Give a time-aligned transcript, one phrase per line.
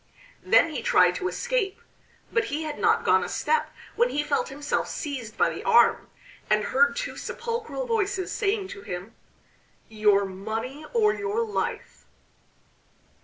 [0.41, 1.79] Then he tried to escape.
[2.33, 6.09] But he had not gone a step when he felt himself seized by the arm,
[6.49, 9.13] and heard two sepulchral voices saying to him:
[9.89, 12.05] "Your money or your life!"